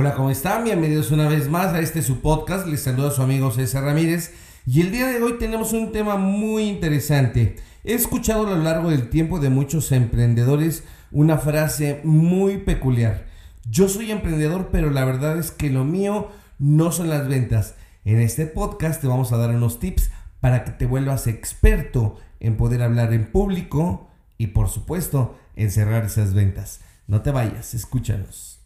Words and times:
Hola, 0.00 0.14
¿cómo 0.14 0.30
están? 0.30 0.62
Bienvenidos 0.62 1.10
una 1.10 1.28
vez 1.28 1.50
más 1.50 1.74
a 1.74 1.80
este 1.80 2.02
su 2.02 2.20
podcast. 2.20 2.68
Les 2.68 2.82
saluda 2.82 3.10
su 3.10 3.20
amigo 3.20 3.50
César 3.50 3.82
Ramírez. 3.82 4.32
Y 4.64 4.80
el 4.80 4.92
día 4.92 5.08
de 5.08 5.20
hoy 5.20 5.38
tenemos 5.40 5.72
un 5.72 5.90
tema 5.90 6.14
muy 6.14 6.68
interesante. 6.68 7.56
He 7.82 7.94
escuchado 7.94 8.46
a 8.46 8.50
lo 8.50 8.62
largo 8.62 8.90
del 8.90 9.10
tiempo 9.10 9.40
de 9.40 9.50
muchos 9.50 9.90
emprendedores 9.90 10.84
una 11.10 11.36
frase 11.38 12.00
muy 12.04 12.58
peculiar. 12.58 13.26
Yo 13.68 13.88
soy 13.88 14.12
emprendedor, 14.12 14.68
pero 14.70 14.90
la 14.90 15.04
verdad 15.04 15.36
es 15.36 15.50
que 15.50 15.68
lo 15.68 15.84
mío 15.84 16.28
no 16.60 16.92
son 16.92 17.08
las 17.08 17.26
ventas. 17.26 17.74
En 18.04 18.20
este 18.20 18.46
podcast 18.46 19.00
te 19.00 19.08
vamos 19.08 19.32
a 19.32 19.36
dar 19.36 19.50
unos 19.50 19.80
tips 19.80 20.12
para 20.38 20.62
que 20.62 20.70
te 20.70 20.86
vuelvas 20.86 21.26
experto 21.26 22.20
en 22.38 22.56
poder 22.56 22.82
hablar 22.82 23.12
en 23.12 23.32
público 23.32 24.08
y 24.38 24.46
por 24.46 24.68
supuesto 24.68 25.36
en 25.56 25.72
cerrar 25.72 26.04
esas 26.04 26.34
ventas. 26.34 26.82
No 27.08 27.22
te 27.22 27.32
vayas, 27.32 27.74
escúchanos. 27.74 28.57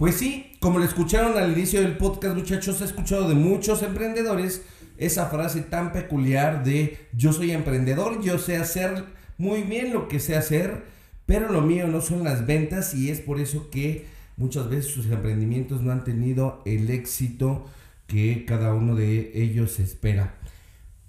Pues 0.00 0.14
sí, 0.14 0.52
como 0.60 0.78
lo 0.78 0.86
escucharon 0.86 1.36
al 1.36 1.52
inicio 1.52 1.82
del 1.82 1.98
podcast, 1.98 2.34
muchachos, 2.34 2.80
he 2.80 2.84
escuchado 2.84 3.28
de 3.28 3.34
muchos 3.34 3.82
emprendedores 3.82 4.62
esa 4.96 5.26
frase 5.26 5.60
tan 5.60 5.92
peculiar 5.92 6.64
de 6.64 6.96
yo 7.12 7.34
soy 7.34 7.50
emprendedor, 7.50 8.22
yo 8.22 8.38
sé 8.38 8.56
hacer 8.56 9.04
muy 9.36 9.60
bien 9.60 9.92
lo 9.92 10.08
que 10.08 10.18
sé 10.18 10.36
hacer, 10.36 10.84
pero 11.26 11.52
lo 11.52 11.60
mío 11.60 11.86
no 11.86 12.00
son 12.00 12.24
las 12.24 12.46
ventas 12.46 12.94
y 12.94 13.10
es 13.10 13.20
por 13.20 13.40
eso 13.40 13.68
que 13.68 14.06
muchas 14.38 14.70
veces 14.70 14.86
sus 14.90 15.04
emprendimientos 15.04 15.82
no 15.82 15.92
han 15.92 16.02
tenido 16.02 16.62
el 16.64 16.88
éxito 16.88 17.66
que 18.06 18.46
cada 18.46 18.72
uno 18.72 18.94
de 18.94 19.32
ellos 19.34 19.80
espera. 19.80 20.36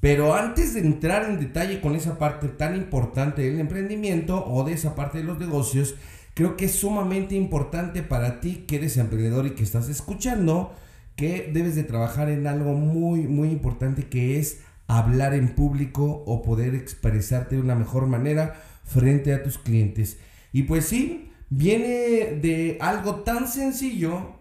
Pero 0.02 0.34
antes 0.34 0.74
de 0.74 0.82
entrar 0.82 1.30
en 1.30 1.40
detalle 1.40 1.80
con 1.80 1.96
esa 1.96 2.18
parte 2.20 2.50
tan 2.50 2.76
importante 2.76 3.44
del 3.44 3.62
emprendimiento 3.62 4.46
o 4.46 4.66
de 4.66 4.74
esa 4.74 4.96
parte 4.96 5.20
de 5.20 5.24
los 5.24 5.40
negocios, 5.40 5.96
Creo 6.34 6.56
que 6.56 6.66
es 6.66 6.76
sumamente 6.76 7.36
importante 7.36 8.04
para 8.04 8.40
ti 8.40 8.66
que 8.68 8.78
eres 8.78 8.98
emprendedor 8.98 9.46
y 9.48 9.52
que 9.52 9.64
estás 9.64 9.90
escuchando 9.90 10.74
que 11.16 11.50
debes 11.54 11.76
de 11.76 11.84
trabajar 11.84 12.30
en 12.30 12.48
algo 12.48 12.74
muy, 12.74 13.28
muy 13.28 13.50
importante 13.50 14.08
que 14.08 14.40
es 14.40 14.62
hablar 14.88 15.34
en 15.34 15.56
público 15.56 16.24
o 16.26 16.42
poder 16.42 16.76
expresarte 16.76 17.56
de 17.56 17.62
una 17.62 17.76
mejor 17.76 18.08
manera 18.08 18.62
frente 18.86 19.34
a 19.34 19.44
tus 19.44 19.58
clientes. 19.58 20.18
Y 20.52 20.64
pues 20.64 20.86
sí, 20.86 21.32
viene 21.50 22.40
de 22.42 22.78
algo 22.82 23.16
tan 23.22 23.48
sencillo 23.48 24.36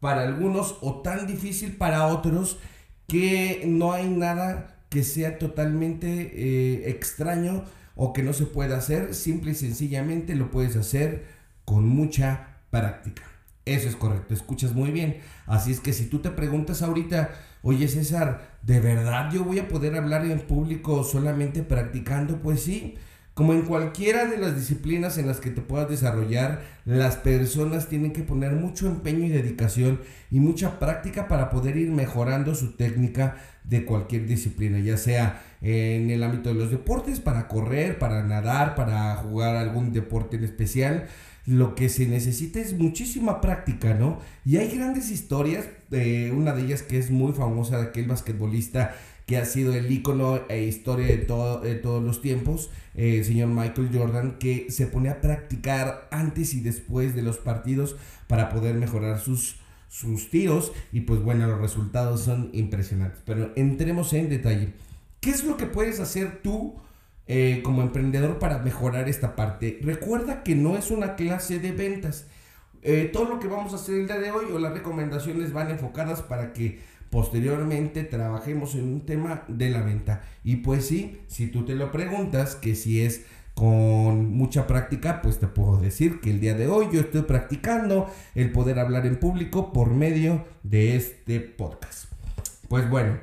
para 0.00 0.22
algunos 0.22 0.78
o 0.80 1.00
tan 1.00 1.26
difícil 1.26 1.76
para 1.76 2.06
otros 2.06 2.58
que 3.06 3.64
no 3.66 3.92
hay 3.92 4.08
nada 4.08 4.76
que 4.88 5.02
sea 5.02 5.38
totalmente 5.38 6.32
eh, 6.34 6.90
extraño 6.90 7.64
o 7.96 8.12
que 8.12 8.22
no 8.22 8.32
se 8.32 8.46
pueda 8.46 8.76
hacer. 8.76 9.14
Simple 9.14 9.50
y 9.50 9.54
sencillamente 9.56 10.36
lo 10.36 10.52
puedes 10.52 10.76
hacer 10.76 11.24
con 11.64 11.88
mucha 11.88 12.58
práctica. 12.70 13.22
Eso 13.64 13.88
es 13.88 13.96
correcto, 13.96 14.32
escuchas 14.32 14.74
muy 14.74 14.92
bien. 14.92 15.18
Así 15.46 15.72
es 15.72 15.80
que 15.80 15.92
si 15.92 16.06
tú 16.06 16.20
te 16.20 16.30
preguntas 16.30 16.82
ahorita, 16.82 17.30
oye 17.62 17.88
César, 17.88 18.58
¿de 18.62 18.78
verdad 18.78 19.32
yo 19.32 19.42
voy 19.42 19.58
a 19.58 19.66
poder 19.66 19.96
hablar 19.96 20.24
en 20.24 20.38
público 20.38 21.02
solamente 21.02 21.64
practicando? 21.64 22.40
Pues 22.40 22.62
sí, 22.62 22.94
como 23.36 23.52
en 23.52 23.66
cualquiera 23.66 24.24
de 24.24 24.38
las 24.38 24.56
disciplinas 24.56 25.18
en 25.18 25.26
las 25.26 25.40
que 25.40 25.50
te 25.50 25.60
puedas 25.60 25.90
desarrollar, 25.90 26.62
las 26.86 27.16
personas 27.16 27.86
tienen 27.86 28.14
que 28.14 28.22
poner 28.22 28.52
mucho 28.52 28.86
empeño 28.86 29.26
y 29.26 29.28
dedicación 29.28 30.00
y 30.30 30.40
mucha 30.40 30.78
práctica 30.78 31.28
para 31.28 31.50
poder 31.50 31.76
ir 31.76 31.90
mejorando 31.90 32.54
su 32.54 32.76
técnica 32.76 33.36
de 33.64 33.84
cualquier 33.84 34.26
disciplina, 34.26 34.78
ya 34.78 34.96
sea 34.96 35.42
en 35.60 36.08
el 36.08 36.22
ámbito 36.22 36.48
de 36.48 36.54
los 36.54 36.70
deportes, 36.70 37.20
para 37.20 37.46
correr, 37.46 37.98
para 37.98 38.22
nadar, 38.22 38.74
para 38.74 39.14
jugar 39.16 39.56
algún 39.56 39.92
deporte 39.92 40.36
en 40.36 40.44
especial 40.44 41.06
lo 41.46 41.76
que 41.76 41.88
se 41.88 42.06
necesita 42.06 42.60
es 42.60 42.76
muchísima 42.76 43.40
práctica, 43.40 43.94
¿no? 43.94 44.18
Y 44.44 44.56
hay 44.56 44.76
grandes 44.76 45.10
historias, 45.10 45.68
eh, 45.92 46.32
una 46.36 46.52
de 46.52 46.62
ellas 46.62 46.82
que 46.82 46.98
es 46.98 47.10
muy 47.10 47.32
famosa 47.32 47.78
de 47.78 47.84
aquel 47.84 48.06
basquetbolista 48.06 48.94
que 49.26 49.36
ha 49.36 49.44
sido 49.44 49.74
el 49.74 49.90
ícono 49.90 50.40
e 50.48 50.62
historia 50.64 51.06
de, 51.06 51.18
todos 51.18 52.02
los 52.02 52.22
tiempos, 52.22 52.70
eh, 52.94 53.18
el 53.18 53.24
señor 53.24 53.48
Michael 53.48 53.90
Jordan, 53.92 54.38
que 54.38 54.70
se 54.70 54.86
pone 54.86 55.08
a 55.08 55.20
practicar 55.20 56.08
antes 56.12 56.54
y 56.54 56.60
después 56.60 57.14
de 57.14 57.22
los 57.22 57.38
partidos 57.38 57.96
para 58.28 58.50
poder 58.50 58.76
mejorar 58.76 59.18
sus, 59.20 59.56
sus 59.88 60.30
tiros 60.30 60.72
y 60.92 61.00
pues 61.02 61.22
bueno, 61.22 61.46
los 61.48 61.60
resultados 61.60 62.22
son 62.22 62.50
impresionantes. 62.54 63.20
Pero 63.24 63.52
entremos 63.56 64.12
en 64.12 64.28
detalle. 64.28 64.74
¿Qué 65.20 65.30
es 65.30 65.42
lo 65.42 65.56
que 65.56 65.66
puedes 65.66 65.98
hacer 65.98 66.40
tú 66.42 66.76
eh, 67.28 67.60
como 67.64 67.82
emprendedor 67.82 68.38
para 68.38 68.58
mejorar 68.58 69.08
esta 69.08 69.34
parte. 69.34 69.78
Recuerda 69.82 70.42
que 70.42 70.54
no 70.54 70.76
es 70.76 70.90
una 70.90 71.16
clase 71.16 71.58
de 71.58 71.72
ventas. 71.72 72.26
Eh, 72.82 73.10
todo 73.12 73.24
lo 73.24 73.40
que 73.40 73.48
vamos 73.48 73.72
a 73.72 73.76
hacer 73.76 73.96
el 73.96 74.06
día 74.06 74.18
de 74.18 74.30
hoy 74.30 74.46
o 74.52 74.58
las 74.58 74.72
recomendaciones 74.72 75.52
van 75.52 75.70
enfocadas 75.70 76.22
para 76.22 76.52
que 76.52 76.78
posteriormente 77.10 78.04
trabajemos 78.04 78.74
en 78.74 78.84
un 78.84 79.00
tema 79.06 79.44
de 79.48 79.70
la 79.70 79.82
venta. 79.82 80.22
Y 80.44 80.56
pues 80.56 80.86
sí, 80.86 81.20
si 81.26 81.48
tú 81.48 81.64
te 81.64 81.74
lo 81.74 81.90
preguntas, 81.90 82.54
que 82.54 82.74
si 82.74 83.02
es 83.02 83.24
con 83.54 84.32
mucha 84.32 84.66
práctica, 84.66 85.22
pues 85.22 85.38
te 85.38 85.46
puedo 85.46 85.78
decir 85.78 86.20
que 86.20 86.30
el 86.30 86.40
día 86.40 86.54
de 86.54 86.68
hoy 86.68 86.88
yo 86.92 87.00
estoy 87.00 87.22
practicando 87.22 88.08
el 88.34 88.52
poder 88.52 88.78
hablar 88.78 89.06
en 89.06 89.16
público 89.16 89.72
por 89.72 89.90
medio 89.90 90.44
de 90.62 90.94
este 90.94 91.40
podcast. 91.40 92.12
Pues 92.68 92.88
bueno, 92.90 93.18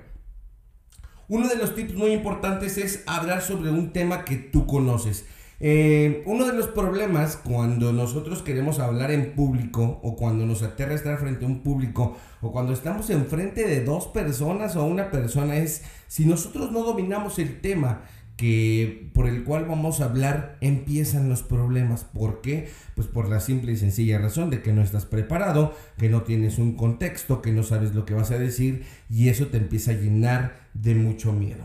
uno 1.28 1.47
de 1.47 1.56
los 1.56 1.75
tips 1.75 1.95
muy 1.95 2.11
importantes 2.11 2.78
es 2.78 3.03
hablar 3.06 3.41
sobre 3.41 3.69
un 3.69 3.94
tema 3.94 4.25
que 4.25 4.35
tú 4.35 4.66
conoces. 4.67 5.25
Eh, 5.66 6.23
uno 6.25 6.45
de 6.45 6.53
los 6.53 6.67
problemas 6.67 7.38
cuando 7.38 7.94
nosotros 7.94 8.41
queremos 8.41 8.79
hablar 8.79 9.11
en 9.11 9.33
público 9.33 10.00
o 10.03 10.17
cuando 10.17 10.45
nos 10.45 10.62
aterra 10.62 10.94
estar 10.94 11.17
frente 11.19 11.45
a 11.45 11.47
un 11.47 11.63
público 11.63 12.17
o 12.41 12.51
cuando 12.51 12.73
estamos 12.73 13.09
enfrente 13.09 13.66
de 13.66 13.83
dos 13.85 14.07
personas 14.07 14.75
o 14.75 14.83
una 14.83 15.09
persona 15.09 15.56
es 15.56 15.83
si 16.07 16.25
nosotros 16.25 16.72
no 16.73 16.83
dominamos 16.83 17.39
el 17.39 17.62
tema 17.62 18.01
que 18.35 19.09
por 19.13 19.28
el 19.28 19.44
cual 19.44 19.66
vamos 19.66 20.01
a 20.01 20.06
hablar 20.06 20.57
empiezan 20.59 21.29
los 21.29 21.44
problemas. 21.44 22.03
¿Por 22.03 22.41
qué? 22.41 22.69
Pues 22.95 23.07
por 23.07 23.29
la 23.29 23.39
simple 23.39 23.72
y 23.72 23.78
sencilla 23.78 24.17
razón 24.17 24.50
de 24.50 24.62
que 24.62 24.73
no 24.73 24.81
estás 24.81 25.06
preparado, 25.06 25.73
que 25.97 26.09
no 26.09 26.23
tienes 26.23 26.57
un 26.57 26.75
contexto, 26.75 27.41
que 27.41 27.51
no 27.51 27.63
sabes 27.63 27.94
lo 27.94 28.06
que 28.06 28.16
vas 28.16 28.31
a 28.31 28.39
decir 28.39 28.83
y 29.09 29.29
eso 29.29 29.47
te 29.47 29.57
empieza 29.57 29.91
a 29.91 29.95
llenar 29.95 30.62
de 30.73 30.95
mucho 30.95 31.34
miedo. 31.34 31.63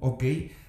¿Ok? 0.00 0.24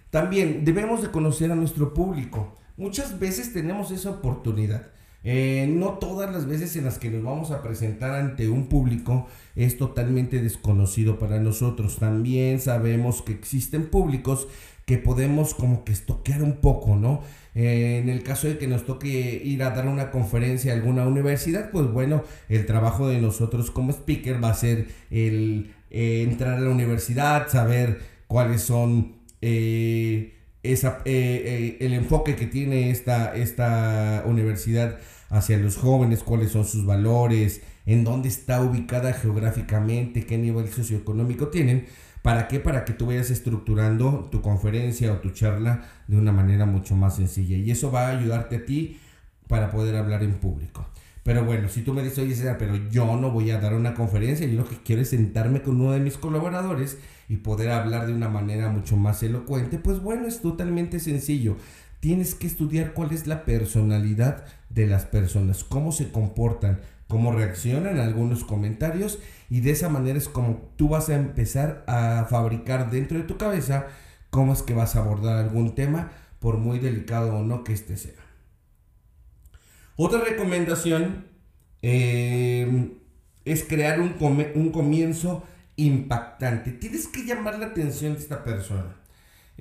También 0.10 0.66
debemos 0.66 1.02
de 1.02 1.12
conocer 1.12 1.52
a 1.52 1.56
nuestro 1.56 1.94
público. 1.94 2.56
Muchas 2.78 3.20
veces 3.20 3.54
tenemos 3.54 3.92
esa 3.92 4.12
oportunidad. 4.12 4.88
Eh, 5.24 5.70
no 5.70 5.98
todas 6.00 6.32
las 6.32 6.46
veces 6.48 6.76
en 6.78 6.86
las 6.86 6.98
que 6.98 7.10
nos 7.10 7.24
vamos 7.24 7.52
a 7.52 7.62
presentar 7.62 8.12
ante 8.12 8.48
un 8.48 8.68
público 8.68 9.28
es 9.56 9.78
totalmente 9.78 10.42
desconocido 10.42 11.20
para 11.20 11.40
nosotros. 11.40 11.98
También 11.98 12.62
sabemos 12.62 13.22
que 13.22 13.34
existen 13.34 13.88
públicos 13.90 14.48
que 14.90 14.98
podemos 14.98 15.54
como 15.54 15.84
que 15.84 15.92
estoquear 15.92 16.42
un 16.42 16.62
poco, 16.62 16.96
¿no? 16.96 17.22
Eh, 17.54 18.00
en 18.02 18.10
el 18.10 18.24
caso 18.24 18.48
de 18.48 18.58
que 18.58 18.66
nos 18.66 18.88
toque 18.88 19.40
ir 19.46 19.62
a 19.62 19.70
dar 19.70 19.88
una 19.88 20.10
conferencia 20.10 20.74
a 20.74 20.76
alguna 20.76 21.06
universidad, 21.06 21.70
pues 21.70 21.86
bueno, 21.92 22.24
el 22.48 22.66
trabajo 22.66 23.08
de 23.08 23.22
nosotros 23.22 23.70
como 23.70 23.92
speaker 23.92 24.44
va 24.44 24.50
a 24.50 24.56
ser 24.56 24.88
el 25.12 25.76
eh, 25.92 26.26
entrar 26.28 26.58
a 26.58 26.62
la 26.62 26.72
universidad, 26.72 27.50
saber 27.50 28.00
cuáles 28.26 28.64
son 28.64 29.18
eh, 29.44 30.34
esa, 30.64 31.04
el 31.06 31.94
enfoque 31.94 32.36
que 32.36 32.48
tiene 32.48 32.90
esta, 32.90 33.36
esta 33.36 34.24
universidad 34.26 34.98
hacia 35.30 35.60
los 35.60 35.78
jóvenes, 35.78 36.24
cuáles 36.24 36.50
son 36.52 36.66
sus 36.66 36.84
valores, 36.84 37.62
en 37.86 38.04
dónde 38.04 38.28
está 38.28 38.64
ubicada 38.64 39.14
geográficamente, 39.14 40.26
qué 40.26 40.40
nivel 40.40 40.68
socioeconómico 40.68 41.50
tienen 41.50 41.86
¿Para 42.22 42.48
qué? 42.48 42.60
Para 42.60 42.86
que 42.86 42.94
tú 42.94 43.08
vayas 43.08 43.30
estructurando 43.30 44.28
tu 44.32 44.42
conferencia 44.42 45.14
o 45.14 45.18
tu 45.18 45.30
charla 45.30 45.84
de 46.08 46.18
una 46.18 46.32
manera 46.32 46.66
mucho 46.66 46.96
más 46.96 47.16
sencilla. 47.16 47.58
Y 47.58 47.72
eso 47.72 47.92
va 47.92 48.08
a 48.08 48.18
ayudarte 48.18 48.58
a 48.58 48.66
ti 48.66 49.00
para 49.48 49.72
poder 49.72 49.96
hablar 49.96 50.24
en 50.24 50.34
público. 50.34 50.86
Pero 51.24 51.46
bueno, 51.46 51.70
si 51.70 51.82
tú 51.82 51.94
me 51.94 52.02
dices, 52.02 52.20
oye, 52.20 52.56
pero 52.58 52.76
yo 52.90 53.16
no 53.18 53.32
voy 53.32 53.52
a 53.52 53.60
dar 53.60 53.74
una 53.74 53.94
conferencia, 53.94 54.48
yo 54.48 54.58
lo 54.58 54.68
que 54.68 54.78
quiero 54.78 55.02
es 55.02 55.10
sentarme 55.10 55.62
con 55.62 55.80
uno 55.80 55.92
de 55.92 56.00
mis 56.00 56.18
colaboradores 56.18 56.98
y 57.28 57.38
poder 57.38 57.70
hablar 57.72 58.08
de 58.08 58.14
una 58.14 58.30
manera 58.30 58.70
mucho 58.70 58.98
más 58.98 59.22
elocuente, 59.22 59.78
pues 59.78 60.02
bueno, 60.02 60.28
es 60.28 60.42
totalmente 60.42 61.00
sencillo. 61.00 61.58
Tienes 62.00 62.34
que 62.36 62.48
estudiar 62.48 62.94
cuál 62.94 63.12
es 63.12 63.28
la 63.28 63.44
personalidad 63.44 64.46
de 64.70 64.88
las 64.88 65.06
personas, 65.06 65.64
cómo 65.64 65.92
se 65.92 66.12
comportan, 66.12 66.80
cómo 67.10 67.32
reaccionan 67.32 68.00
algunos 68.00 68.44
comentarios 68.44 69.20
y 69.50 69.62
de 69.62 69.72
esa 69.72 69.90
manera 69.90 70.18
es 70.18 70.30
como 70.30 70.72
tú 70.78 70.90
vas 70.90 71.10
a 71.10 71.16
empezar 71.16 71.84
a 71.88 72.28
fabricar 72.30 72.92
dentro 72.92 73.18
de 73.18 73.24
tu 73.24 73.36
cabeza 73.36 73.88
cómo 74.30 74.54
es 74.54 74.62
que 74.62 74.76
vas 74.76 74.96
a 74.96 75.00
abordar 75.00 75.38
algún 75.38 75.74
tema, 75.74 76.12
por 76.40 76.58
muy 76.58 76.78
delicado 76.78 77.36
o 77.36 77.44
no 77.44 77.64
que 77.64 77.74
este 77.74 77.98
sea. 77.98 78.14
Otra 79.96 80.22
recomendación 80.22 81.26
em, 81.82 82.94
es 83.44 83.64
crear 83.64 84.00
un, 84.00 84.16
un, 84.56 84.72
comienzo 84.72 85.44
impactante. 85.78 86.72
Tienes 86.72 87.08
que 87.08 87.26
llamar 87.26 87.58
la 87.58 87.68
atención 87.68 88.14
de 88.14 88.20
esta 88.20 88.44
persona. 88.44 88.96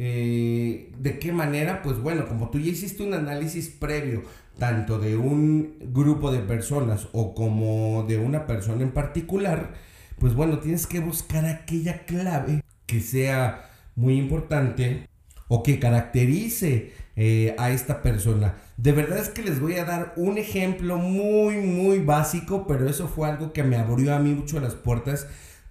Eh, 0.00 0.92
¿De 0.96 1.18
qué 1.18 1.32
manera? 1.32 1.82
Pues 1.82 1.98
bueno, 1.98 2.28
como 2.28 2.50
tú 2.50 2.60
ya 2.60 2.70
hiciste 2.70 3.02
un 3.02 3.14
análisis 3.14 3.68
previo 3.68 4.22
tanto 4.56 5.00
de 5.00 5.16
un 5.16 5.76
grupo 5.92 6.30
de 6.30 6.38
personas 6.38 7.08
o 7.12 7.34
como 7.34 8.04
de 8.08 8.18
una 8.18 8.46
persona 8.46 8.82
en 8.82 8.92
particular, 8.92 9.74
pues 10.20 10.34
bueno, 10.34 10.60
tienes 10.60 10.86
que 10.86 11.00
buscar 11.00 11.46
aquella 11.46 12.04
clave 12.04 12.62
que 12.86 13.00
sea 13.00 13.70
muy 13.96 14.18
importante 14.18 15.08
o 15.48 15.64
que 15.64 15.80
caracterice 15.80 16.92
eh, 17.16 17.56
a 17.58 17.70
esta 17.70 18.00
persona. 18.00 18.54
De 18.76 18.92
verdad 18.92 19.18
es 19.18 19.28
que 19.28 19.42
les 19.42 19.60
voy 19.60 19.74
a 19.74 19.84
dar 19.84 20.12
un 20.16 20.38
ejemplo 20.38 20.98
muy, 20.98 21.56
muy 21.56 21.98
básico, 21.98 22.66
pero 22.68 22.88
eso 22.88 23.08
fue 23.08 23.28
algo 23.28 23.52
que 23.52 23.64
me 23.64 23.76
abrió 23.76 24.14
a 24.14 24.20
mí 24.20 24.32
mucho 24.32 24.60
las 24.60 24.76
puertas 24.76 25.26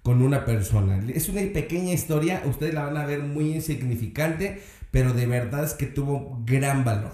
con 0.08 0.22
una 0.22 0.46
persona. 0.46 1.04
Es 1.14 1.28
una 1.28 1.42
pequeña 1.52 1.92
historia, 1.92 2.42
ustedes 2.46 2.72
la 2.72 2.84
van 2.86 2.96
a 2.96 3.04
ver 3.04 3.18
muy 3.18 3.52
insignificante, 3.52 4.58
pero 4.90 5.12
de 5.12 5.26
verdad 5.26 5.64
es 5.64 5.74
que 5.74 5.84
tuvo 5.84 6.42
gran 6.46 6.82
valor. 6.82 7.12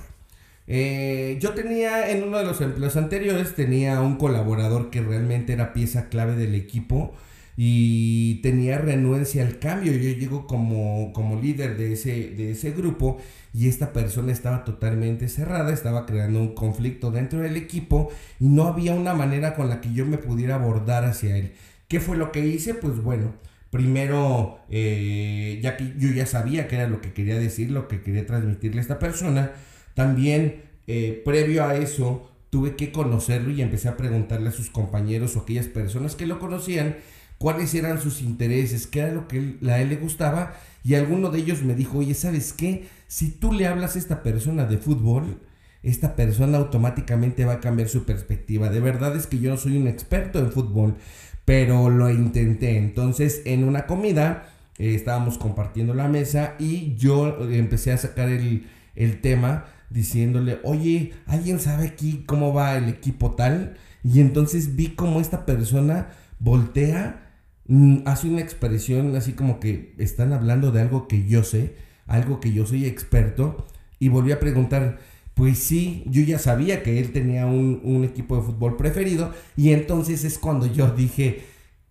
Eh, 0.68 1.36
yo 1.40 1.54
tenía 1.54 2.08
en 2.08 2.22
uno 2.22 2.38
de 2.38 2.44
los 2.44 2.60
empleos 2.60 2.96
anteriores, 2.96 3.56
tenía 3.56 4.00
un 4.00 4.14
colaborador 4.14 4.90
que 4.90 5.00
realmente 5.00 5.54
era 5.54 5.72
pieza 5.72 6.08
clave 6.08 6.36
del 6.36 6.54
equipo 6.54 7.12
y 7.56 8.36
tenía 8.42 8.78
renuencia 8.78 9.44
al 9.44 9.58
cambio. 9.58 9.90
Yo 9.94 10.16
llego 10.16 10.46
como, 10.46 11.12
como 11.12 11.40
líder 11.40 11.76
de 11.76 11.94
ese, 11.94 12.30
de 12.30 12.52
ese 12.52 12.70
grupo 12.70 13.18
y 13.52 13.66
esta 13.66 13.92
persona 13.92 14.30
estaba 14.30 14.64
totalmente 14.64 15.28
cerrada, 15.28 15.72
estaba 15.72 16.06
creando 16.06 16.38
un 16.38 16.54
conflicto 16.54 17.10
dentro 17.10 17.40
del 17.40 17.56
equipo 17.56 18.12
y 18.38 18.46
no 18.46 18.68
había 18.68 18.94
una 18.94 19.14
manera 19.14 19.56
con 19.56 19.68
la 19.68 19.80
que 19.80 19.92
yo 19.92 20.06
me 20.06 20.18
pudiera 20.18 20.54
abordar 20.54 21.04
hacia 21.04 21.36
él. 21.36 21.54
¿Qué 21.88 22.00
fue 22.00 22.16
lo 22.16 22.32
que 22.32 22.46
hice? 22.46 22.74
Pues 22.74 23.02
bueno, 23.02 23.34
primero, 23.70 24.60
eh, 24.70 25.58
ya 25.62 25.76
que 25.76 25.94
yo 25.98 26.10
ya 26.10 26.26
sabía 26.26 26.68
que 26.68 26.76
era 26.76 26.88
lo 26.88 27.00
que 27.00 27.12
quería 27.12 27.38
decir, 27.38 27.70
lo 27.70 27.88
que 27.88 28.02
quería 28.02 28.26
transmitirle 28.26 28.78
a 28.78 28.82
esta 28.82 28.98
persona, 28.98 29.52
también 29.94 30.62
eh, 30.86 31.22
previo 31.24 31.64
a 31.64 31.76
eso 31.76 32.30
tuve 32.50 32.76
que 32.76 32.92
conocerlo 32.92 33.50
y 33.50 33.62
empecé 33.62 33.88
a 33.88 33.96
preguntarle 33.96 34.48
a 34.48 34.52
sus 34.52 34.70
compañeros 34.70 35.36
o 35.36 35.40
aquellas 35.40 35.66
personas 35.66 36.14
que 36.14 36.26
lo 36.26 36.38
conocían 36.38 36.96
cuáles 37.38 37.74
eran 37.74 38.00
sus 38.00 38.22
intereses, 38.22 38.86
qué 38.86 39.00
era 39.00 39.12
lo 39.12 39.28
que 39.28 39.56
a 39.66 39.80
él 39.80 39.88
le 39.88 39.96
gustaba 39.96 40.54
y 40.84 40.94
alguno 40.94 41.30
de 41.30 41.40
ellos 41.40 41.62
me 41.62 41.74
dijo, 41.74 41.98
oye, 41.98 42.14
¿sabes 42.14 42.52
qué? 42.52 42.88
Si 43.08 43.30
tú 43.30 43.52
le 43.52 43.66
hablas 43.66 43.96
a 43.96 43.98
esta 43.98 44.22
persona 44.22 44.66
de 44.66 44.78
fútbol, 44.78 45.40
esta 45.84 46.16
persona 46.16 46.58
automáticamente 46.58 47.44
va 47.44 47.54
a 47.54 47.60
cambiar 47.60 47.88
su 47.88 48.04
perspectiva. 48.04 48.70
De 48.70 48.80
verdad 48.80 49.16
es 49.16 49.26
que 49.26 49.38
yo 49.38 49.50
no 49.50 49.56
soy 49.56 49.76
un 49.76 49.86
experto 49.86 50.38
en 50.38 50.52
fútbol, 50.52 50.96
pero 51.44 51.90
lo 51.90 52.10
intenté. 52.10 52.78
Entonces, 52.78 53.42
en 53.44 53.64
una 53.64 53.86
comida, 53.86 54.50
eh, 54.78 54.94
estábamos 54.94 55.38
compartiendo 55.38 55.94
la 55.94 56.08
mesa 56.08 56.54
y 56.58 56.94
yo 56.96 57.38
empecé 57.50 57.92
a 57.92 57.98
sacar 57.98 58.28
el, 58.28 58.66
el 58.96 59.20
tema 59.20 59.66
diciéndole, 59.90 60.58
oye, 60.64 61.12
¿alguien 61.26 61.60
sabe 61.60 61.86
aquí 61.86 62.24
cómo 62.26 62.52
va 62.52 62.76
el 62.76 62.88
equipo 62.88 63.32
tal? 63.32 63.76
Y 64.02 64.20
entonces 64.20 64.76
vi 64.76 64.88
cómo 64.88 65.20
esta 65.20 65.46
persona 65.46 66.08
voltea 66.38 67.24
Mm, 67.66 68.00
hace 68.06 68.28
una 68.28 68.40
expresión 68.42 69.16
así 69.16 69.32
como 69.32 69.58
que 69.58 69.94
están 69.98 70.32
hablando 70.32 70.70
de 70.70 70.82
algo 70.82 71.08
que 71.08 71.26
yo 71.26 71.44
sé, 71.44 71.76
algo 72.06 72.40
que 72.40 72.52
yo 72.52 72.66
soy 72.66 72.84
experto, 72.86 73.66
y 73.98 74.08
volví 74.08 74.32
a 74.32 74.40
preguntar, 74.40 74.98
pues 75.34 75.58
sí, 75.58 76.04
yo 76.06 76.22
ya 76.22 76.38
sabía 76.38 76.82
que 76.82 77.00
él 77.00 77.12
tenía 77.12 77.46
un, 77.46 78.04
equipo 78.04 78.36
de 78.36 78.42
fútbol 78.42 78.76
preferido, 78.76 79.32
y 79.56 79.72
entonces 79.72 80.24
es 80.24 80.38
cuando 80.38 80.66
yo 80.66 80.90
dije, 80.92 81.44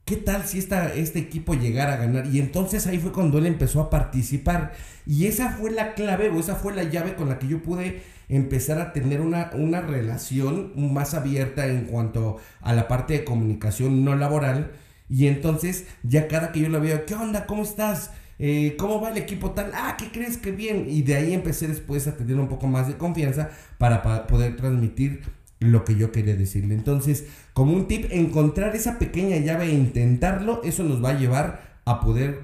¿qué 0.06 0.16
tal 0.16 0.46
si 0.46 0.60
esta, 0.60 0.94
este 0.94 1.20
equipo 1.20 1.54
llegara 1.54 1.94
a 1.94 1.98
ganar? 1.98 2.28
Y 2.28 2.40
entonces 2.40 2.88
ahí 2.88 3.00
fue 3.00 3.12
cuando 3.12 3.38
él 3.38 3.46
empezó 3.46 3.82
a 3.82 3.90
participar, 3.90 4.74
y 5.06 5.26
esa 5.26 5.50
fue 5.52 5.72
la 5.72 5.94
clave 5.94 6.30
o 6.30 6.40
esa 6.40 6.56
fue 6.56 6.74
la 6.74 6.84
llave 6.84 7.16
con 7.16 7.30
la 7.30 7.38
que 7.40 7.48
yo 7.48 7.62
pude 7.62 8.02
empezar 8.30 8.80
a 8.80 8.94
tener 8.94 9.20
una, 9.20 9.52
una 9.54 9.82
relación 9.82 10.72
más 10.94 11.14
abierta 11.14 11.68
en 11.68 11.86
cuanto 11.86 12.38
a 12.62 12.74
la 12.74 12.88
parte 12.88 13.14
de 13.14 13.26
comunicación 13.26 14.06
no 14.06 14.16
laboral, 14.16 14.72
y 15.10 15.28
entonces, 15.28 15.86
ya 16.04 16.28
cada 16.28 16.52
que 16.52 16.62
yo 16.62 16.70
lo 16.70 16.80
veo, 16.80 17.06
¿qué 17.06 17.14
onda? 17.14 17.46
¿Cómo 17.46 17.64
estás? 17.64 18.12
Eh, 18.40 18.76
¿Cómo 18.78 19.00
va 19.00 19.10
el 19.10 19.18
equipo 19.18 19.52
tal? 19.52 19.72
Ah, 19.74 19.96
¿qué 19.98 20.12
crees 20.12 20.38
que 20.38 20.52
bien? 20.52 20.88
Y 20.90 21.04
de 21.04 21.16
ahí 21.16 21.34
empecé 21.34 21.68
después 21.68 22.08
a 22.08 22.18
tener 22.18 22.38
un 22.38 22.48
poco 22.48 22.68
más 22.68 22.88
de 22.88 22.96
confianza 22.96 23.52
para, 23.78 24.28
poder 24.28 24.56
transmitir 24.56 25.22
lo 25.60 25.86
que 25.86 25.96
yo 25.96 26.12
quería 26.12 26.36
decirle. 26.36 26.74
Entonces, 26.74 27.26
como 27.54 27.74
un 27.74 27.88
tip, 27.88 28.08
encontrar 28.12 28.76
esa 28.76 29.00
pequeña 29.00 29.38
llave 29.38 29.66
e 29.66 29.74
intentarlo, 29.74 30.62
eso 30.64 30.84
nos 30.84 31.04
va 31.04 31.10
a 31.10 31.20
llevar 31.20 31.80
a 31.86 32.02
poder 32.02 32.42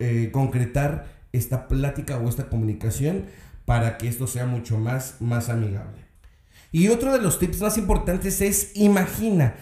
eh, 0.00 0.30
concretar 0.32 1.06
esta 1.32 1.68
plática 1.68 2.18
o 2.18 2.28
esta 2.28 2.48
comunicación 2.48 3.24
para 3.64 3.98
que 3.98 4.08
esto 4.08 4.26
sea 4.26 4.46
mucho 4.46 4.78
más, 4.78 5.16
más 5.20 5.48
amigable. 5.48 6.04
Y 6.70 6.88
otro 6.88 7.12
de 7.12 7.22
los 7.22 7.38
tips 7.38 7.60
más 7.60 7.78
importantes 7.78 8.40
es 8.40 8.72
imagina. 8.74 9.54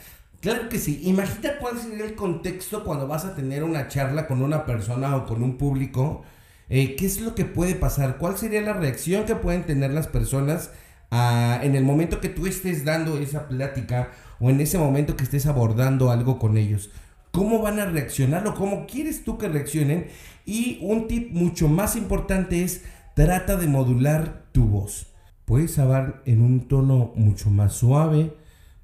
Claro 0.43 0.69
que 0.69 0.81
sí. 0.81 1.01
Imagina 1.05 1.53
cuál 1.61 1.79
sería 1.79 2.05
el 2.05 2.17
contexto 2.17 2.83
cuando 2.83 3.07
vas 3.07 3.25
a 3.25 3.37
tener 3.37 3.63
una 3.63 3.87
charla 3.87 4.27
con 4.27 4.43
una 4.43 4.67
persona 4.67 5.15
o 5.17 5.25
con 5.25 5.41
un 5.41 5.57
público. 5.57 6.25
Eh, 6.69 6.97
¿Qué 6.97 7.07
es 7.07 7.21
lo 7.21 7.37
que 7.37 7.45
puede 7.45 7.77
pasar? 7.77 8.19
¿Cuál 8.19 8.37
sería 8.37 8.61
la 8.61 8.73
reacción 8.73 9.25
que 9.25 9.37
pueden 9.37 9.63
tener 9.63 9.93
las 9.93 10.09
personas 10.09 10.73
ah, 11.13 11.61
en 11.63 11.77
el 11.77 11.85
momento 11.85 12.21
que 12.21 12.29
tú 12.29 12.49
estés 12.49 12.85
dando 12.85 13.19
esa 13.19 13.47
plática 13.47 14.11
o 14.41 14.51
en 14.51 14.61
ese 14.61 14.79
momento 14.79 15.17
que 15.17 15.23
estés 15.23 15.47
abordando 15.47 16.11
algo 16.11 16.41
con 16.41 16.57
ellos? 16.57 16.91
¿Cómo 17.31 17.63
van 17.63 17.79
a 17.79 17.87
reaccionar 17.87 18.45
o 18.49 18.57
cómo 18.57 18.89
quieres 18.89 19.23
tú 19.23 19.39
que 19.39 19.49
reaccionen? 19.49 20.09
Y 20.45 20.81
un 20.83 21.07
tip 21.07 21.31
mucho 21.31 21.69
más 21.69 21.95
importante 21.95 22.65
es 22.65 22.83
trata 23.15 23.57
de 23.57 23.69
modular 23.69 24.47
tu 24.51 24.65
voz. 24.65 25.07
Puedes 25.45 25.79
hablar 25.79 26.21
en 26.27 26.43
un 26.43 26.67
tono 26.67 27.13
mucho 27.15 27.49
más 27.49 27.75
suave, 27.75 28.35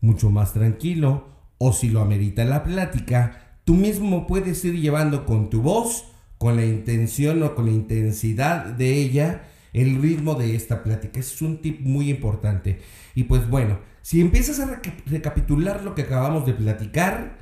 mucho 0.01 0.31
más 0.31 0.53
tranquilo 0.53 1.37
o 1.59 1.73
si 1.73 1.91
lo 1.91 2.01
amerita 2.01 2.45
la 2.45 2.63
plática, 2.63 3.57
tú 3.65 3.75
mismo 3.75 4.27
puedes 4.27 4.65
ir 4.65 4.81
llevando 4.81 5.27
con 5.27 5.51
tu 5.51 5.61
voz, 5.61 6.07
con 6.39 6.57
la 6.57 6.65
intención 6.65 7.43
o 7.43 7.55
con 7.55 7.67
la 7.67 7.73
intensidad 7.73 8.65
de 8.65 8.95
ella, 8.95 9.43
el 9.73 10.01
ritmo 10.01 10.35
de 10.35 10.55
esta 10.55 10.83
plática. 10.83 11.21
es 11.21 11.43
un 11.43 11.61
tip 11.61 11.81
muy 11.81 12.11
importante. 12.11 12.81
Y 13.15 13.25
pues 13.25 13.49
bueno, 13.49 13.79
si 14.03 14.21
empiezas 14.21 14.61
a 14.61 14.81
recapitular 15.07 15.83
lo 15.83 15.95
que 15.95 16.03
acabamos 16.03 16.47
de 16.47 16.55
platicar, 16.55 17.37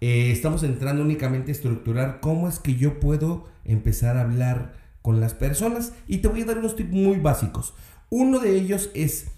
eh, 0.00 0.32
estamos 0.32 0.62
entrando 0.62 1.02
únicamente 1.02 1.50
a 1.50 1.54
estructurar 1.54 2.20
cómo 2.20 2.48
es 2.48 2.58
que 2.58 2.74
yo 2.74 2.98
puedo 2.98 3.48
empezar 3.64 4.16
a 4.16 4.22
hablar 4.22 4.74
con 5.02 5.20
las 5.20 5.34
personas. 5.34 5.92
Y 6.08 6.18
te 6.18 6.28
voy 6.28 6.42
a 6.42 6.46
dar 6.46 6.58
unos 6.58 6.76
tips 6.76 6.90
muy 6.90 7.18
básicos. 7.18 7.74
Uno 8.10 8.38
de 8.38 8.56
ellos 8.56 8.90
es, 8.94 9.28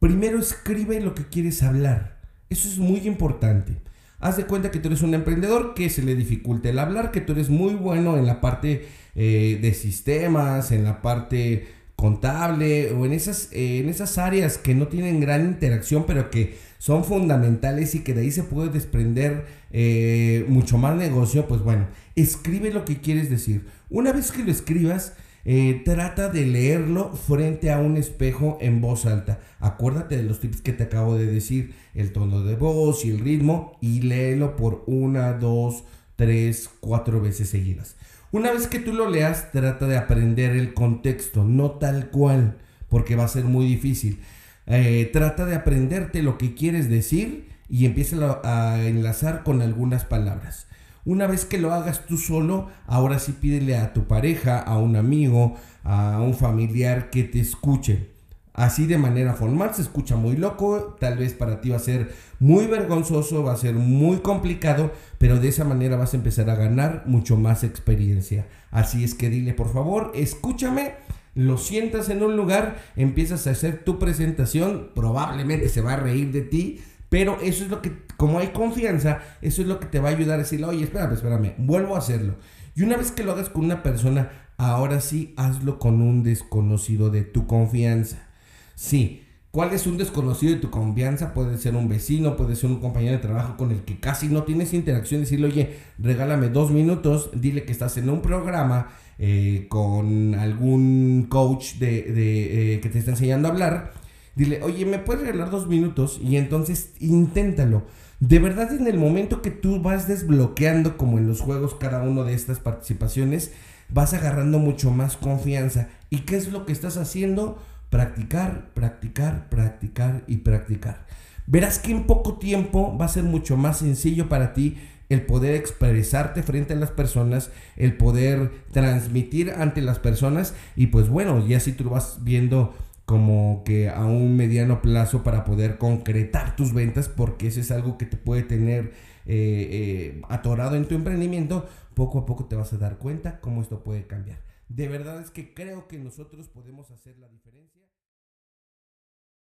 primero 0.00 0.38
escribe 0.38 1.00
lo 1.00 1.14
que 1.14 1.26
quieres 1.26 1.62
hablar. 1.62 2.17
Eso 2.50 2.68
es 2.68 2.78
muy 2.78 3.00
importante. 3.06 3.76
Haz 4.20 4.36
de 4.36 4.46
cuenta 4.46 4.70
que 4.70 4.80
tú 4.80 4.88
eres 4.88 5.02
un 5.02 5.14
emprendedor 5.14 5.74
que 5.74 5.90
se 5.90 6.02
le 6.02 6.16
dificulta 6.16 6.68
el 6.68 6.78
hablar, 6.78 7.12
que 7.12 7.20
tú 7.20 7.32
eres 7.32 7.50
muy 7.50 7.74
bueno 7.74 8.16
en 8.16 8.26
la 8.26 8.40
parte 8.40 8.88
eh, 9.14 9.58
de 9.60 9.74
sistemas, 9.74 10.72
en 10.72 10.84
la 10.84 11.02
parte 11.02 11.68
contable 11.94 12.92
o 12.92 13.06
en 13.06 13.12
esas, 13.12 13.48
eh, 13.52 13.80
en 13.80 13.88
esas 13.88 14.18
áreas 14.18 14.56
que 14.58 14.74
no 14.74 14.88
tienen 14.88 15.20
gran 15.20 15.44
interacción, 15.44 16.04
pero 16.06 16.30
que 16.30 16.56
son 16.78 17.04
fundamentales 17.04 17.94
y 17.94 18.00
que 18.04 18.14
de 18.14 18.22
ahí 18.22 18.30
se 18.30 18.44
puede 18.44 18.70
desprender 18.70 19.46
eh, 19.72 20.44
mucho 20.48 20.78
más 20.78 20.96
negocio, 20.96 21.46
pues 21.46 21.60
bueno, 21.62 21.86
escribe 22.14 22.72
lo 22.72 22.84
que 22.84 23.00
quieres 23.00 23.30
decir. 23.30 23.66
Una 23.90 24.12
vez 24.12 24.30
que 24.30 24.44
lo 24.44 24.50
escribas, 24.50 25.14
eh, 25.50 25.80
trata 25.82 26.28
de 26.28 26.44
leerlo 26.44 27.10
frente 27.14 27.72
a 27.72 27.78
un 27.78 27.96
espejo 27.96 28.58
en 28.60 28.82
voz 28.82 29.06
alta. 29.06 29.40
Acuérdate 29.60 30.18
de 30.18 30.22
los 30.22 30.40
tips 30.40 30.60
que 30.60 30.74
te 30.74 30.82
acabo 30.82 31.16
de 31.16 31.24
decir, 31.24 31.72
el 31.94 32.12
tono 32.12 32.42
de 32.42 32.54
voz 32.54 33.06
y 33.06 33.10
el 33.12 33.20
ritmo, 33.20 33.78
y 33.80 34.02
léelo 34.02 34.56
por 34.56 34.84
una, 34.86 35.32
dos, 35.32 35.84
tres, 36.16 36.68
cuatro 36.80 37.22
veces 37.22 37.48
seguidas. 37.48 37.96
Una 38.30 38.52
vez 38.52 38.66
que 38.66 38.78
tú 38.78 38.92
lo 38.92 39.08
leas, 39.08 39.50
trata 39.50 39.86
de 39.86 39.96
aprender 39.96 40.54
el 40.54 40.74
contexto, 40.74 41.44
no 41.44 41.70
tal 41.70 42.10
cual, 42.10 42.58
porque 42.90 43.16
va 43.16 43.24
a 43.24 43.28
ser 43.28 43.44
muy 43.44 43.64
difícil. 43.64 44.20
Eh, 44.66 45.08
trata 45.14 45.46
de 45.46 45.54
aprenderte 45.54 46.22
lo 46.22 46.36
que 46.36 46.52
quieres 46.52 46.90
decir 46.90 47.48
y 47.70 47.86
empieza 47.86 48.42
a 48.44 48.82
enlazar 48.82 49.44
con 49.44 49.62
algunas 49.62 50.04
palabras. 50.04 50.66
Una 51.08 51.26
vez 51.26 51.46
que 51.46 51.56
lo 51.56 51.72
hagas 51.72 52.04
tú 52.04 52.18
solo, 52.18 52.68
ahora 52.86 53.18
sí 53.18 53.32
pídele 53.32 53.78
a 53.78 53.94
tu 53.94 54.06
pareja, 54.06 54.58
a 54.58 54.76
un 54.76 54.94
amigo, 54.94 55.56
a 55.82 56.20
un 56.20 56.34
familiar 56.34 57.08
que 57.08 57.24
te 57.24 57.40
escuche. 57.40 58.10
Así 58.52 58.86
de 58.86 58.98
manera 58.98 59.32
formal 59.32 59.74
se 59.74 59.80
escucha 59.80 60.16
muy 60.16 60.36
loco, 60.36 60.98
tal 61.00 61.16
vez 61.16 61.32
para 61.32 61.62
ti 61.62 61.70
va 61.70 61.76
a 61.76 61.78
ser 61.78 62.12
muy 62.40 62.66
vergonzoso, 62.66 63.42
va 63.42 63.54
a 63.54 63.56
ser 63.56 63.74
muy 63.74 64.18
complicado, 64.18 64.92
pero 65.16 65.40
de 65.40 65.48
esa 65.48 65.64
manera 65.64 65.96
vas 65.96 66.12
a 66.12 66.18
empezar 66.18 66.50
a 66.50 66.56
ganar 66.56 67.04
mucho 67.06 67.38
más 67.38 67.64
experiencia. 67.64 68.46
Así 68.70 69.02
es 69.02 69.14
que 69.14 69.30
dile 69.30 69.54
por 69.54 69.72
favor, 69.72 70.12
escúchame, 70.14 70.92
lo 71.34 71.56
sientas 71.56 72.10
en 72.10 72.22
un 72.22 72.36
lugar, 72.36 72.82
empiezas 72.96 73.46
a 73.46 73.52
hacer 73.52 73.82
tu 73.82 73.98
presentación, 73.98 74.90
probablemente 74.94 75.70
se 75.70 75.80
va 75.80 75.94
a 75.94 76.00
reír 76.00 76.32
de 76.32 76.42
ti, 76.42 76.82
pero 77.08 77.40
eso 77.40 77.64
es 77.64 77.70
lo 77.70 77.82
que, 77.82 78.02
como 78.16 78.38
hay 78.38 78.48
confianza, 78.48 79.20
eso 79.40 79.62
es 79.62 79.68
lo 79.68 79.80
que 79.80 79.86
te 79.86 80.00
va 80.00 80.10
a 80.10 80.12
ayudar 80.12 80.36
a 80.36 80.42
decirle, 80.42 80.66
oye, 80.66 80.84
espérame, 80.84 81.12
espérame, 81.12 81.54
vuelvo 81.58 81.94
a 81.94 81.98
hacerlo. 81.98 82.36
Y 82.74 82.82
una 82.82 82.96
vez 82.96 83.10
que 83.10 83.24
lo 83.24 83.32
hagas 83.32 83.48
con 83.48 83.64
una 83.64 83.82
persona, 83.82 84.30
ahora 84.56 85.00
sí 85.00 85.34
hazlo 85.36 85.78
con 85.78 86.00
un 86.00 86.22
desconocido 86.22 87.10
de 87.10 87.22
tu 87.22 87.46
confianza. 87.46 88.28
Sí, 88.74 89.24
¿Cuál 89.50 89.72
es 89.72 89.86
un 89.86 89.96
desconocido 89.96 90.54
de 90.54 90.60
tu 90.60 90.70
confianza? 90.70 91.32
Puede 91.32 91.56
ser 91.56 91.74
un 91.74 91.88
vecino, 91.88 92.36
puede 92.36 92.54
ser 92.54 92.68
un 92.70 92.80
compañero 92.80 93.14
de 93.14 93.22
trabajo 93.22 93.56
con 93.56 93.70
el 93.72 93.80
que 93.80 93.98
casi 93.98 94.28
no 94.28 94.42
tienes 94.42 94.74
interacción. 94.74 95.22
Decirle, 95.22 95.46
oye, 95.46 95.76
regálame 95.98 96.50
dos 96.50 96.70
minutos, 96.70 97.30
dile 97.32 97.64
que 97.64 97.72
estás 97.72 97.96
en 97.96 98.10
un 98.10 98.20
programa 98.20 98.90
eh, 99.18 99.66
con 99.70 100.34
algún 100.34 101.26
coach 101.30 101.76
de, 101.78 102.02
de 102.02 102.74
eh, 102.74 102.80
que 102.80 102.90
te 102.90 102.98
está 102.98 103.12
enseñando 103.12 103.48
a 103.48 103.52
hablar. 103.52 103.94
Dile, 104.38 104.62
oye, 104.62 104.86
¿me 104.86 105.00
puedes 105.00 105.22
regalar 105.22 105.50
dos 105.50 105.66
minutos? 105.66 106.20
Y 106.22 106.36
entonces 106.36 106.92
inténtalo. 107.00 107.82
De 108.20 108.38
verdad, 108.38 108.72
en 108.72 108.86
el 108.86 108.96
momento 108.96 109.42
que 109.42 109.50
tú 109.50 109.82
vas 109.82 110.06
desbloqueando, 110.06 110.96
como 110.96 111.18
en 111.18 111.26
los 111.26 111.40
juegos, 111.40 111.74
cada 111.74 112.04
uno 112.04 112.22
de 112.22 112.34
estas 112.34 112.60
participaciones, 112.60 113.50
vas 113.88 114.14
agarrando 114.14 114.60
mucho 114.60 114.92
más 114.92 115.16
confianza. 115.16 115.88
¿Y 116.08 116.20
qué 116.20 116.36
es 116.36 116.52
lo 116.52 116.66
que 116.66 116.72
estás 116.72 116.98
haciendo? 116.98 117.58
Practicar, 117.90 118.70
practicar, 118.74 119.48
practicar 119.48 120.22
y 120.28 120.36
practicar. 120.36 121.04
Verás 121.48 121.80
que 121.80 121.90
en 121.90 122.06
poco 122.06 122.38
tiempo 122.38 122.96
va 122.96 123.06
a 123.06 123.08
ser 123.08 123.24
mucho 123.24 123.56
más 123.56 123.78
sencillo 123.78 124.28
para 124.28 124.54
ti 124.54 124.76
el 125.08 125.22
poder 125.22 125.56
expresarte 125.56 126.44
frente 126.44 126.74
a 126.74 126.76
las 126.76 126.92
personas, 126.92 127.50
el 127.74 127.96
poder 127.96 128.52
transmitir 128.70 129.50
ante 129.50 129.82
las 129.82 129.98
personas 129.98 130.54
y 130.76 130.88
pues 130.88 131.08
bueno, 131.08 131.44
ya 131.44 131.58
si 131.58 131.72
tú 131.72 131.90
vas 131.90 132.18
viendo 132.22 132.74
como 133.08 133.62
que 133.64 133.88
a 133.88 134.04
un 134.04 134.36
mediano 134.36 134.82
plazo 134.82 135.22
para 135.22 135.42
poder 135.42 135.78
concretar 135.78 136.56
tus 136.56 136.74
ventas 136.74 137.08
porque 137.08 137.46
eso 137.46 137.58
es 137.58 137.70
algo 137.70 137.96
que 137.96 138.04
te 138.04 138.18
puede 138.18 138.42
tener 138.42 138.92
eh, 139.24 140.12
eh, 140.14 140.22
atorado 140.28 140.76
en 140.76 140.86
tu 140.86 140.94
emprendimiento, 140.94 141.66
poco 141.94 142.18
a 142.18 142.26
poco 142.26 142.44
te 142.44 142.54
vas 142.54 142.70
a 142.74 142.76
dar 142.76 142.98
cuenta 142.98 143.40
cómo 143.40 143.62
esto 143.62 143.82
puede 143.82 144.06
cambiar. 144.06 144.42
De 144.68 144.88
verdad 144.88 145.22
es 145.22 145.30
que 145.30 145.54
creo 145.54 145.88
que 145.88 145.98
nosotros 145.98 146.48
podemos 146.48 146.90
hacer 146.90 147.16
la 147.18 147.28
diferencia. 147.28 147.77